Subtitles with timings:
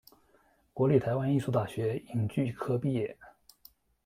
[0.73, 3.15] 国立台湾艺术大学影剧科毕业。